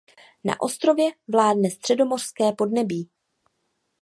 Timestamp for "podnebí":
2.51-3.09